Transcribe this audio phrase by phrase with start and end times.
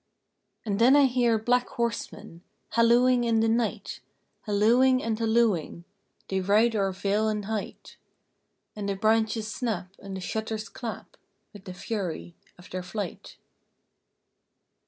[0.65, 3.99] And then I hear black horsemen Hallooing in the night;
[4.47, 5.83] Hallooing and hallooing,
[6.27, 7.97] They ride o'er vale and height,
[8.75, 11.17] And the branches snap and the shutters clap
[11.53, 13.37] With the fury of their flight.